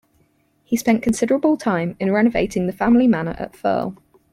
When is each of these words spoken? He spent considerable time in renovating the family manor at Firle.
He 0.63 0.77
spent 0.77 1.03
considerable 1.03 1.57
time 1.57 1.95
in 1.99 2.11
renovating 2.11 2.65
the 2.65 2.73
family 2.73 3.05
manor 3.07 3.35
at 3.37 3.53
Firle. 3.53 3.97